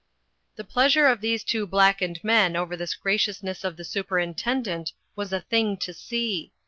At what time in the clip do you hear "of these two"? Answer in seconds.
1.05-1.67